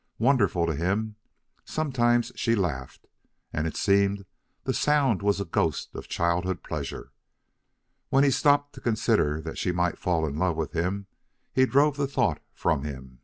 [0.17, 1.15] Wonderful to him
[1.63, 3.05] sometimes she laughed
[3.53, 4.25] and it seemed
[4.63, 7.11] the sound was a ghost of childhood pleasure.
[8.09, 11.05] When he stopped to consider that she might fall in love with him
[11.53, 13.19] he drove the thought from him.